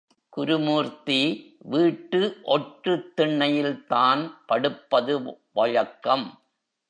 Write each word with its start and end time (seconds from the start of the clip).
குருமூர்த்தி 0.29 1.19
வீட்டு 1.59 2.39
ஒட்டுத் 2.43 3.13
திண்ணையில்தான் 3.17 4.31
படுப்பது 4.45 5.37
வழக்கம். 5.51 6.39